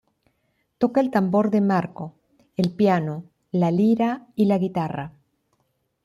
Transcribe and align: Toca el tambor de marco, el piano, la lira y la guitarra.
Toca 0.79 0.99
el 0.99 1.11
tambor 1.11 1.51
de 1.51 1.61
marco, 1.61 2.15
el 2.57 2.71
piano, 2.73 3.23
la 3.51 3.69
lira 3.69 4.25
y 4.35 4.45
la 4.45 4.57
guitarra. 4.57 5.13